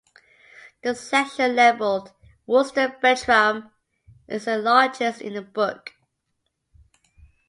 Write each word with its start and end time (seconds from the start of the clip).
The 0.81 0.95
section 0.95 1.55
labelled 1.55 2.11
"Wooster, 2.47 2.97
Bertram" 2.99 3.69
is 4.27 4.45
the 4.45 4.57
largest 4.57 5.21
in 5.21 5.35
the 5.35 5.43
book. 5.43 5.93